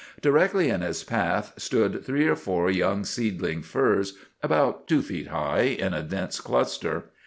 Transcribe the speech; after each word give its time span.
Directly 0.19 0.69
in 0.69 0.81
his 0.81 1.03
path 1.03 1.53
stood 1.57 2.03
three 2.03 2.27
or 2.27 2.35
four 2.35 2.71
young 2.71 3.03
seedling 3.03 3.61
firs, 3.61 4.15
about 4.41 4.87
two 4.87 5.03
feet 5.03 5.27
high, 5.27 5.77
in 5.77 5.93
a 5.93 6.01
dense 6.01 6.39
cluster. 6.41 7.11